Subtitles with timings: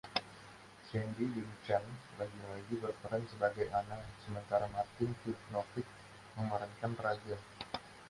[0.89, 1.85] Sandy Duncan
[2.19, 5.85] lagi-lagi berperan sebagai Anna, sementara Martin Vidnovic
[6.37, 7.37] memerankan Raja.